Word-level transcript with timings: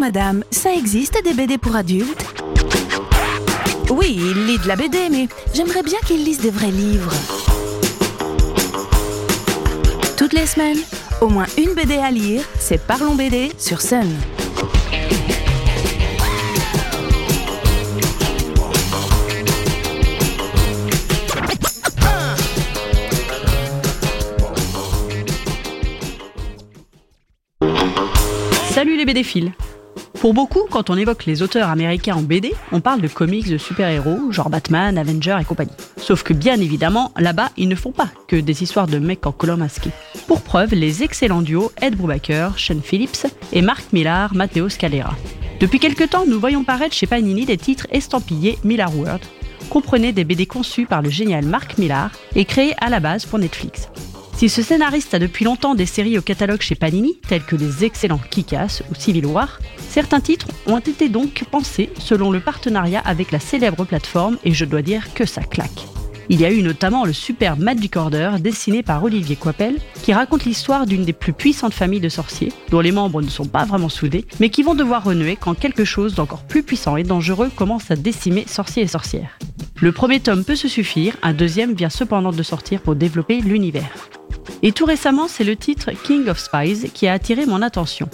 Madame, 0.00 0.44
ça 0.50 0.74
existe 0.74 1.22
des 1.22 1.34
BD 1.34 1.58
pour 1.58 1.76
adultes? 1.76 2.24
Oui, 3.90 4.16
il 4.18 4.46
lit 4.46 4.58
de 4.58 4.66
la 4.66 4.74
BD, 4.74 5.10
mais 5.10 5.28
j'aimerais 5.52 5.82
bien 5.82 5.98
qu'il 6.06 6.24
lise 6.24 6.40
des 6.40 6.48
vrais 6.48 6.70
livres. 6.70 7.12
Toutes 10.16 10.32
les 10.32 10.46
semaines, 10.46 10.78
au 11.20 11.28
moins 11.28 11.44
une 11.58 11.74
BD 11.74 11.98
à 11.98 12.10
lire, 12.10 12.42
c'est 12.58 12.80
Parlons 12.80 13.14
BD 13.14 13.52
sur 13.58 13.82
Sun. 13.82 14.08
Salut 28.72 28.96
les 28.96 29.04
BD 29.04 29.22
Pour 30.20 30.34
beaucoup, 30.34 30.66
quand 30.70 30.90
on 30.90 30.98
évoque 30.98 31.24
les 31.24 31.40
auteurs 31.40 31.70
américains 31.70 32.14
en 32.14 32.20
BD, 32.20 32.52
on 32.72 32.82
parle 32.82 33.00
de 33.00 33.08
comics 33.08 33.48
de 33.48 33.56
super-héros, 33.56 34.30
genre 34.30 34.50
Batman, 34.50 34.98
Avenger 34.98 35.38
et 35.40 35.46
compagnie. 35.46 35.72
Sauf 35.96 36.22
que 36.22 36.34
bien 36.34 36.60
évidemment, 36.60 37.10
là-bas, 37.16 37.48
ils 37.56 37.70
ne 37.70 37.74
font 37.74 37.90
pas 37.90 38.10
que 38.28 38.36
des 38.36 38.62
histoires 38.62 38.86
de 38.86 38.98
mecs 38.98 39.26
en 39.26 39.32
collant 39.32 39.56
masqué. 39.56 39.88
Pour 40.26 40.42
preuve, 40.42 40.74
les 40.74 41.02
excellents 41.02 41.40
duos 41.40 41.72
Ed 41.80 41.96
Brubaker, 41.96 42.50
Sean 42.58 42.82
Phillips 42.82 43.28
et 43.54 43.62
Mark 43.62 43.94
Millar, 43.94 44.34
Matteo 44.34 44.68
Scalera. 44.68 45.14
Depuis 45.58 45.78
quelques 45.78 46.10
temps, 46.10 46.26
nous 46.26 46.38
voyons 46.38 46.64
paraître 46.64 46.94
chez 46.94 47.06
Panini 47.06 47.46
des 47.46 47.56
titres 47.56 47.86
estampillés 47.90 48.58
Millar 48.62 48.94
World, 48.94 49.22
comprenez 49.70 50.12
des 50.12 50.24
BD 50.24 50.44
conçus 50.44 50.84
par 50.84 51.00
le 51.00 51.08
génial 51.08 51.46
Mark 51.46 51.78
Millar 51.78 52.10
et 52.34 52.44
créés 52.44 52.74
à 52.78 52.90
la 52.90 53.00
base 53.00 53.24
pour 53.24 53.38
Netflix. 53.38 53.88
Si 54.40 54.48
ce 54.48 54.62
scénariste 54.62 55.12
a 55.12 55.18
depuis 55.18 55.44
longtemps 55.44 55.74
des 55.74 55.84
séries 55.84 56.16
au 56.16 56.22
catalogue 56.22 56.62
chez 56.62 56.74
Panini, 56.74 57.18
telles 57.28 57.44
que 57.44 57.56
les 57.56 57.84
excellents 57.84 58.22
Kick-Ass 58.30 58.82
ou 58.90 58.94
Civil 58.94 59.26
War, 59.26 59.58
certains 59.76 60.20
titres 60.20 60.46
ont 60.66 60.78
été 60.78 61.10
donc 61.10 61.44
pensés 61.50 61.90
selon 61.98 62.30
le 62.30 62.40
partenariat 62.40 63.02
avec 63.04 63.32
la 63.32 63.38
célèbre 63.38 63.84
plateforme 63.84 64.38
et 64.42 64.54
je 64.54 64.64
dois 64.64 64.80
dire 64.80 65.12
que 65.12 65.26
ça 65.26 65.42
claque. 65.42 65.84
Il 66.30 66.40
y 66.40 66.46
a 66.46 66.50
eu 66.50 66.62
notamment 66.62 67.04
le 67.04 67.12
super 67.12 67.58
Magic 67.58 67.96
Order 67.96 68.30
dessiné 68.40 68.82
par 68.82 69.04
Olivier 69.04 69.36
Coipel 69.36 69.76
qui 70.02 70.14
raconte 70.14 70.46
l'histoire 70.46 70.86
d'une 70.86 71.04
des 71.04 71.12
plus 71.12 71.34
puissantes 71.34 71.74
familles 71.74 72.00
de 72.00 72.08
sorciers 72.08 72.50
dont 72.70 72.80
les 72.80 72.92
membres 72.92 73.20
ne 73.20 73.28
sont 73.28 73.44
pas 73.44 73.66
vraiment 73.66 73.90
soudés 73.90 74.24
mais 74.40 74.48
qui 74.48 74.62
vont 74.62 74.74
devoir 74.74 75.04
renouer 75.04 75.36
quand 75.36 75.52
quelque 75.52 75.84
chose 75.84 76.14
d'encore 76.14 76.44
plus 76.44 76.62
puissant 76.62 76.96
et 76.96 77.02
dangereux 77.02 77.50
commence 77.54 77.90
à 77.90 77.96
décimer 77.96 78.46
sorciers 78.46 78.84
et 78.84 78.88
sorcières. 78.88 79.38
Le 79.82 79.92
premier 79.92 80.20
tome 80.20 80.46
peut 80.46 80.56
se 80.56 80.68
suffire, 80.68 81.14
un 81.20 81.34
deuxième 81.34 81.74
vient 81.74 81.90
cependant 81.90 82.32
de 82.32 82.42
sortir 82.42 82.80
pour 82.80 82.96
développer 82.96 83.42
l'univers. 83.42 84.08
Et 84.62 84.72
tout 84.72 84.84
récemment, 84.84 85.28
c'est 85.28 85.44
le 85.44 85.56
titre 85.56 85.90
King 86.04 86.28
of 86.28 86.38
Spies 86.38 86.90
qui 86.92 87.06
a 87.06 87.12
attiré 87.12 87.46
mon 87.46 87.62
attention. 87.62 88.08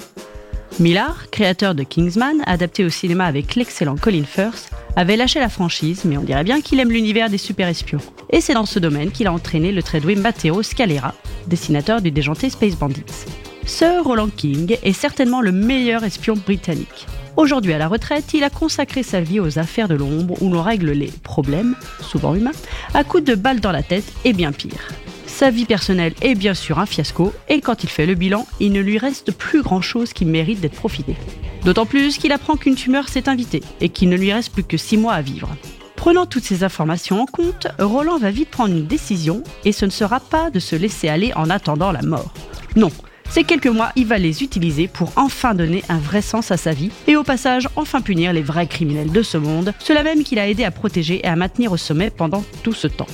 Millar, 0.78 1.30
créateur 1.30 1.74
de 1.74 1.82
Kingsman, 1.82 2.42
adapté 2.46 2.84
au 2.84 2.90
cinéma 2.90 3.24
avec 3.24 3.54
l'excellent 3.54 3.96
Colin 3.96 4.24
Firth, 4.24 4.70
avait 4.94 5.16
lâché 5.16 5.40
la 5.40 5.48
franchise, 5.48 6.02
mais 6.04 6.18
on 6.18 6.22
dirait 6.22 6.44
bien 6.44 6.60
qu'il 6.60 6.78
aime 6.80 6.90
l'univers 6.90 7.30
des 7.30 7.38
super-espions. 7.38 8.00
Et 8.30 8.40
c'est 8.40 8.54
dans 8.54 8.66
ce 8.66 8.78
domaine 8.78 9.10
qu'il 9.10 9.26
a 9.26 9.32
entraîné 9.32 9.72
le 9.72 9.82
doué 10.00 10.14
Matteo 10.14 10.62
Scalera, 10.62 11.14
dessinateur 11.46 12.02
du 12.02 12.10
déjanté 12.10 12.50
Space 12.50 12.76
Bandits. 12.76 13.26
Sir 13.64 14.04
Roland 14.04 14.28
King 14.28 14.76
est 14.82 14.92
certainement 14.92 15.40
le 15.40 15.50
meilleur 15.50 16.04
espion 16.04 16.34
britannique. 16.34 17.06
Aujourd'hui 17.36 17.72
à 17.72 17.78
la 17.78 17.88
retraite, 17.88 18.32
il 18.34 18.44
a 18.44 18.50
consacré 18.50 19.02
sa 19.02 19.20
vie 19.20 19.40
aux 19.40 19.58
affaires 19.58 19.88
de 19.88 19.94
l'ombre 19.94 20.40
où 20.42 20.50
l'on 20.50 20.62
règle 20.62 20.92
les 20.92 21.12
problèmes, 21.22 21.74
souvent 22.00 22.34
humains, 22.34 22.52
à 22.94 23.02
coups 23.02 23.24
de 23.24 23.34
balles 23.34 23.60
dans 23.60 23.72
la 23.72 23.82
tête 23.82 24.12
et 24.24 24.32
bien 24.32 24.52
pire. 24.52 24.88
Sa 25.36 25.50
vie 25.50 25.66
personnelle 25.66 26.14
est 26.22 26.34
bien 26.34 26.54
sûr 26.54 26.78
un 26.78 26.86
fiasco 26.86 27.30
et 27.50 27.60
quand 27.60 27.84
il 27.84 27.90
fait 27.90 28.06
le 28.06 28.14
bilan, 28.14 28.46
il 28.58 28.72
ne 28.72 28.80
lui 28.80 28.96
reste 28.96 29.32
plus 29.32 29.60
grand-chose 29.60 30.14
qui 30.14 30.24
mérite 30.24 30.60
d'être 30.60 30.76
profité. 30.76 31.14
D'autant 31.62 31.84
plus 31.84 32.16
qu'il 32.16 32.32
apprend 32.32 32.56
qu'une 32.56 32.74
tumeur 32.74 33.10
s'est 33.10 33.28
invitée 33.28 33.62
et 33.82 33.90
qu'il 33.90 34.08
ne 34.08 34.16
lui 34.16 34.32
reste 34.32 34.54
plus 34.54 34.64
que 34.64 34.78
6 34.78 34.96
mois 34.96 35.12
à 35.12 35.20
vivre. 35.20 35.50
Prenant 35.94 36.24
toutes 36.24 36.44
ces 36.44 36.64
informations 36.64 37.20
en 37.20 37.26
compte, 37.26 37.66
Roland 37.78 38.16
va 38.16 38.30
vite 38.30 38.48
prendre 38.48 38.74
une 38.74 38.86
décision 38.86 39.42
et 39.66 39.72
ce 39.72 39.84
ne 39.84 39.90
sera 39.90 40.20
pas 40.20 40.48
de 40.48 40.58
se 40.58 40.74
laisser 40.74 41.10
aller 41.10 41.34
en 41.36 41.50
attendant 41.50 41.92
la 41.92 42.00
mort. 42.00 42.32
Non, 42.74 42.90
ces 43.28 43.44
quelques 43.44 43.66
mois, 43.66 43.92
il 43.94 44.06
va 44.06 44.16
les 44.16 44.42
utiliser 44.42 44.88
pour 44.88 45.12
enfin 45.16 45.54
donner 45.54 45.84
un 45.90 45.98
vrai 45.98 46.22
sens 46.22 46.50
à 46.50 46.56
sa 46.56 46.72
vie 46.72 46.92
et 47.08 47.16
au 47.16 47.24
passage 47.24 47.68
enfin 47.76 48.00
punir 48.00 48.32
les 48.32 48.40
vrais 48.40 48.68
criminels 48.68 49.12
de 49.12 49.22
ce 49.22 49.36
monde, 49.36 49.74
ceux-là 49.80 50.02
même 50.02 50.24
qu'il 50.24 50.38
a 50.38 50.48
aidé 50.48 50.64
à 50.64 50.70
protéger 50.70 51.20
et 51.22 51.28
à 51.28 51.36
maintenir 51.36 51.72
au 51.72 51.76
sommet 51.76 52.08
pendant 52.08 52.42
tout 52.62 52.72
ce 52.72 52.86
temps. 52.86 53.06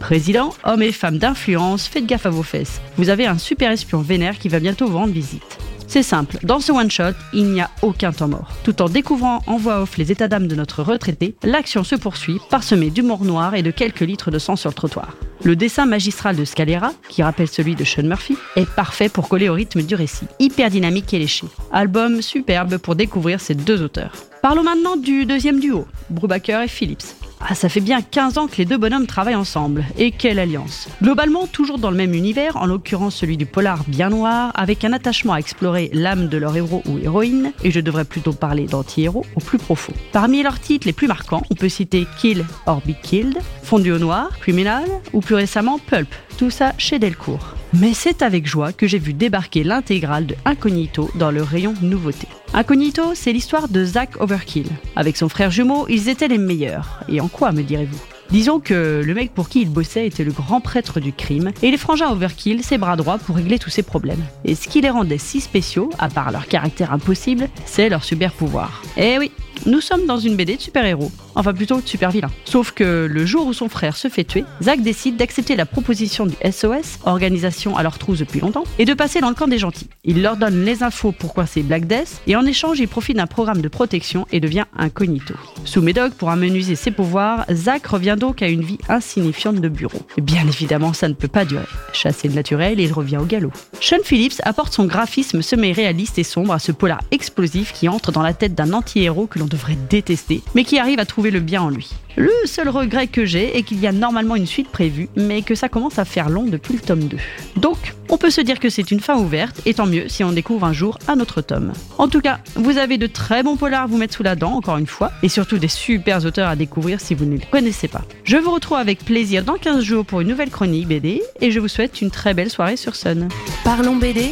Président, 0.00 0.52
hommes 0.64 0.82
et 0.82 0.92
femmes 0.92 1.18
d'influence, 1.18 1.86
faites 1.86 2.06
gaffe 2.06 2.26
à 2.26 2.30
vos 2.30 2.42
fesses. 2.42 2.80
Vous 2.96 3.10
avez 3.10 3.26
un 3.26 3.38
super 3.38 3.70
espion 3.70 4.00
vénère 4.00 4.38
qui 4.38 4.48
va 4.48 4.58
bientôt 4.58 4.88
vous 4.88 4.98
rendre 4.98 5.12
visite. 5.12 5.58
C'est 5.86 6.02
simple, 6.02 6.38
dans 6.42 6.60
ce 6.60 6.72
one-shot, 6.72 7.16
il 7.32 7.46
n'y 7.46 7.60
a 7.60 7.70
aucun 7.82 8.12
temps 8.12 8.28
mort. 8.28 8.50
Tout 8.64 8.80
en 8.80 8.88
découvrant 8.88 9.42
en 9.46 9.56
voix 9.56 9.82
off 9.82 9.98
les 9.98 10.10
états 10.10 10.28
d'âme 10.28 10.46
de 10.46 10.54
notre 10.54 10.82
retraité, 10.82 11.34
l'action 11.42 11.84
se 11.84 11.96
poursuit, 11.96 12.38
parsemée 12.48 12.90
d'humour 12.90 13.24
noir 13.24 13.54
et 13.54 13.62
de 13.62 13.70
quelques 13.70 14.00
litres 14.00 14.30
de 14.30 14.38
sang 14.38 14.56
sur 14.56 14.70
le 14.70 14.74
trottoir. 14.74 15.16
Le 15.42 15.56
dessin 15.56 15.86
magistral 15.86 16.36
de 16.36 16.44
Scalera, 16.44 16.92
qui 17.08 17.22
rappelle 17.22 17.48
celui 17.48 17.74
de 17.74 17.84
Sean 17.84 18.04
Murphy, 18.04 18.36
est 18.56 18.68
parfait 18.68 19.08
pour 19.08 19.28
coller 19.28 19.48
au 19.48 19.54
rythme 19.54 19.82
du 19.82 19.94
récit, 19.94 20.26
hyper 20.38 20.70
dynamique 20.70 21.12
et 21.12 21.18
léché. 21.18 21.46
Album 21.72 22.22
superbe 22.22 22.78
pour 22.78 22.94
découvrir 22.94 23.40
ces 23.40 23.54
deux 23.54 23.82
auteurs. 23.82 24.12
Parlons 24.42 24.62
maintenant 24.62 24.96
du 24.96 25.26
deuxième 25.26 25.58
duo, 25.58 25.86
Brubaker 26.08 26.62
et 26.62 26.68
Phillips. 26.68 27.16
Ah, 27.40 27.54
ça 27.54 27.68
fait 27.68 27.80
bien 27.80 28.02
15 28.02 28.38
ans 28.38 28.46
que 28.46 28.56
les 28.58 28.64
deux 28.64 28.76
bonhommes 28.76 29.06
travaillent 29.06 29.34
ensemble. 29.34 29.84
Et 29.96 30.10
quelle 30.10 30.38
alliance 30.38 30.88
Globalement, 31.02 31.46
toujours 31.46 31.78
dans 31.78 31.90
le 31.90 31.96
même 31.96 32.14
univers, 32.14 32.56
en 32.56 32.66
l'occurrence 32.66 33.16
celui 33.16 33.36
du 33.36 33.46
polar 33.46 33.84
bien 33.86 34.10
noir, 34.10 34.52
avec 34.54 34.84
un 34.84 34.92
attachement 34.92 35.32
à 35.32 35.38
explorer 35.38 35.90
l'âme 35.92 36.28
de 36.28 36.36
leur 36.36 36.54
héros 36.54 36.82
ou 36.86 36.98
héroïne, 36.98 37.52
et 37.64 37.70
je 37.70 37.80
devrais 37.80 38.04
plutôt 38.04 38.32
parler 38.32 38.66
d'anti-héros 38.66 39.24
au 39.34 39.40
plus 39.40 39.58
profond. 39.58 39.94
Parmi 40.12 40.42
leurs 40.42 40.60
titres 40.60 40.86
les 40.86 40.92
plus 40.92 41.08
marquants, 41.08 41.42
on 41.50 41.54
peut 41.54 41.68
citer 41.68 42.06
Kill 42.18 42.44
or 42.66 42.82
Be 42.86 42.92
Killed, 43.02 43.38
Fondu 43.62 43.92
au 43.92 43.98
noir, 43.98 44.28
Criminal, 44.40 44.84
ou 45.12 45.20
plus 45.20 45.34
récemment 45.34 45.78
Pulp, 45.78 46.08
tout 46.38 46.50
ça 46.50 46.72
chez 46.78 46.98
Delcourt. 46.98 47.54
Mais 47.72 47.94
c'est 47.94 48.22
avec 48.22 48.46
joie 48.46 48.72
que 48.72 48.88
j'ai 48.88 48.98
vu 48.98 49.12
débarquer 49.12 49.62
l'intégrale 49.62 50.26
de 50.26 50.34
Incognito 50.44 51.08
dans 51.14 51.30
le 51.30 51.42
rayon 51.42 51.74
nouveauté. 51.82 52.26
Incognito, 52.52 53.14
c'est 53.14 53.32
l'histoire 53.32 53.68
de 53.68 53.84
Zach 53.84 54.20
Overkill. 54.20 54.66
Avec 54.96 55.16
son 55.16 55.28
frère 55.28 55.52
jumeau, 55.52 55.86
ils 55.88 56.08
étaient 56.08 56.26
les 56.26 56.38
meilleurs. 56.38 57.04
Et 57.08 57.20
en 57.20 57.28
quoi, 57.28 57.52
me 57.52 57.62
direz-vous? 57.62 58.00
Disons 58.30 58.60
que 58.60 59.02
le 59.04 59.14
mec 59.14 59.32
pour 59.34 59.48
qui 59.48 59.62
il 59.62 59.70
bossait 59.70 60.06
était 60.06 60.24
le 60.24 60.32
grand 60.32 60.60
prêtre 60.60 61.00
du 61.00 61.12
crime, 61.12 61.50
et 61.62 61.70
les 61.70 61.76
frangins 61.76 62.10
Overkill, 62.10 62.62
ses 62.62 62.78
bras 62.78 62.96
droits 62.96 63.18
pour 63.18 63.36
régler 63.36 63.58
tous 63.58 63.70
ses 63.70 63.82
problèmes. 63.82 64.24
Et 64.44 64.54
ce 64.54 64.68
qui 64.68 64.80
les 64.80 64.90
rendait 64.90 65.18
si 65.18 65.40
spéciaux, 65.40 65.90
à 65.98 66.08
part 66.08 66.30
leur 66.30 66.46
caractère 66.46 66.92
impossible, 66.92 67.48
c'est 67.66 67.88
leur 67.88 68.04
super 68.04 68.32
pouvoir. 68.32 68.82
Eh 68.96 69.18
oui, 69.18 69.32
nous 69.66 69.80
sommes 69.80 70.06
dans 70.06 70.18
une 70.18 70.36
BD 70.36 70.56
de 70.56 70.60
super-héros, 70.60 71.10
enfin 71.34 71.52
plutôt 71.52 71.80
de 71.80 71.86
super-vilains. 71.86 72.30
Sauf 72.44 72.72
que 72.72 73.08
le 73.10 73.26
jour 73.26 73.46
où 73.46 73.52
son 73.52 73.68
frère 73.68 73.96
se 73.96 74.08
fait 74.08 74.24
tuer, 74.24 74.44
Zack 74.62 74.82
décide 74.82 75.16
d'accepter 75.16 75.56
la 75.56 75.66
proposition 75.66 76.26
du 76.26 76.34
SOS, 76.50 76.98
organisation 77.04 77.76
à 77.76 77.82
leur 77.82 77.98
trousse 77.98 78.18
depuis 78.18 78.40
longtemps, 78.40 78.64
et 78.78 78.84
de 78.84 78.94
passer 78.94 79.20
dans 79.20 79.28
le 79.28 79.34
camp 79.34 79.48
des 79.48 79.58
gentils. 79.58 79.88
Il 80.04 80.22
leur 80.22 80.36
donne 80.36 80.64
les 80.64 80.82
infos 80.82 81.12
pour 81.12 81.34
coincer 81.34 81.62
Black 81.62 81.86
Death, 81.86 82.22
et 82.26 82.36
en 82.36 82.46
échange, 82.46 82.80
il 82.80 82.88
profite 82.88 83.16
d'un 83.16 83.26
programme 83.26 83.60
de 83.60 83.68
protection 83.68 84.26
et 84.32 84.40
devient 84.40 84.64
incognito. 84.76 85.34
Sous 85.64 85.82
Médoc, 85.82 86.14
pour 86.14 86.30
amenuiser 86.30 86.74
ses 86.74 86.90
pouvoirs, 86.90 87.44
Zack 87.52 87.86
revient 87.86 88.16
donc 88.18 88.42
à 88.42 88.48
une 88.48 88.62
vie 88.62 88.78
insignifiante 88.88 89.60
de 89.60 89.68
bureau. 89.68 90.00
Bien 90.20 90.46
évidemment, 90.46 90.92
ça 90.92 91.08
ne 91.08 91.14
peut 91.14 91.28
pas 91.28 91.44
durer. 91.44 91.64
Chassé 91.92 92.28
de 92.28 92.34
naturel, 92.34 92.80
il 92.80 92.92
revient 92.92 93.18
au 93.18 93.24
galop. 93.24 93.52
Sean 93.80 94.02
Phillips 94.02 94.40
apporte 94.44 94.72
son 94.72 94.86
graphisme 94.86 95.42
semi-réaliste 95.42 96.18
et 96.18 96.24
sombre 96.24 96.52
à 96.52 96.58
ce 96.58 96.72
polar 96.72 97.00
explosif 97.10 97.72
qui 97.72 97.88
entre 97.88 98.12
dans 98.12 98.22
la 98.22 98.34
tête 98.34 98.54
d'un 98.54 98.72
anti-héros 98.72 99.26
que 99.26 99.38
l'on 99.38 99.46
devrait 99.50 99.76
détester, 99.90 100.42
mais 100.54 100.64
qui 100.64 100.78
arrive 100.78 100.98
à 100.98 101.04
trouver 101.04 101.30
le 101.30 101.40
bien 101.40 101.60
en 101.60 101.68
lui. 101.68 101.90
Le 102.16 102.30
seul 102.44 102.68
regret 102.68 103.06
que 103.06 103.24
j'ai 103.24 103.56
est 103.56 103.62
qu'il 103.62 103.80
y 103.80 103.86
a 103.86 103.92
normalement 103.92 104.36
une 104.36 104.46
suite 104.46 104.68
prévue, 104.68 105.08
mais 105.16 105.42
que 105.42 105.54
ça 105.54 105.68
commence 105.68 105.98
à 105.98 106.04
faire 106.04 106.28
long 106.28 106.44
depuis 106.44 106.74
le 106.74 106.80
tome 106.80 107.04
2. 107.04 107.16
Donc, 107.56 107.94
on 108.08 108.16
peut 108.16 108.30
se 108.30 108.40
dire 108.40 108.58
que 108.58 108.70
c'est 108.70 108.90
une 108.90 109.00
fin 109.00 109.16
ouverte, 109.16 109.60
et 109.66 109.74
tant 109.74 109.86
mieux 109.86 110.08
si 110.08 110.24
on 110.24 110.32
découvre 110.32 110.64
un 110.64 110.72
jour 110.72 110.98
un 111.08 111.20
autre 111.20 111.40
tome. 111.40 111.72
En 111.98 112.08
tout 112.08 112.20
cas, 112.20 112.40
vous 112.56 112.78
avez 112.78 112.98
de 112.98 113.06
très 113.06 113.42
bons 113.42 113.56
polars 113.56 113.82
à 113.82 113.86
vous 113.86 113.98
mettre 113.98 114.14
sous 114.14 114.22
la 114.22 114.36
dent, 114.36 114.52
encore 114.52 114.78
une 114.78 114.86
fois, 114.86 115.12
et 115.22 115.28
surtout 115.28 115.58
des 115.58 115.68
super 115.68 116.24
auteurs 116.24 116.48
à 116.48 116.56
découvrir 116.56 117.00
si 117.00 117.14
vous 117.14 117.24
ne 117.24 117.36
les 117.36 117.46
connaissez 117.46 117.88
pas. 117.88 118.02
Je 118.24 118.36
vous 118.36 118.52
retrouve 118.52 118.78
avec 118.78 119.04
plaisir 119.04 119.44
dans 119.44 119.56
15 119.56 119.82
jours 119.82 120.04
pour 120.04 120.20
une 120.20 120.28
nouvelle 120.28 120.50
chronique 120.50 120.88
BD, 120.88 121.22
et 121.40 121.50
je 121.50 121.60
vous 121.60 121.68
souhaite 121.68 122.00
une 122.00 122.10
très 122.10 122.34
belle 122.34 122.50
soirée 122.50 122.76
sur 122.76 122.96
Sun. 122.96 123.28
Parlons 123.64 123.96
BD 123.96 124.30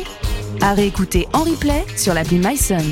à 0.61 0.75
réécouter 0.75 1.26
en 1.32 1.44
replay 1.44 1.85
sur 1.97 2.14
l'appli 2.14 2.38
MySun. 2.38 2.85